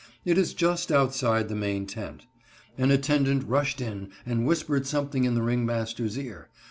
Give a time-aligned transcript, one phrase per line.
[0.25, 2.25] It is just outside the main tent.
[2.75, 6.49] An attendant rushed in and whispered something in the ringmaster's ear.